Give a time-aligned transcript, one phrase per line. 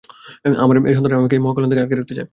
[0.63, 2.29] আমার এই সন্তানরা আমাকে এই মহাকল্যাণ থেকে আটকে রাখতে চায়।